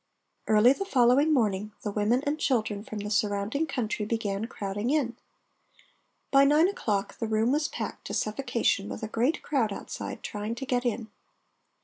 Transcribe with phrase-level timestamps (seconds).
[0.47, 5.15] Early the following morning the women and children from the surrounding country began crowding in.
[6.31, 10.55] By nine o'clock the room was packed to suffocation with a great crowd outside trying
[10.55, 11.11] to get in.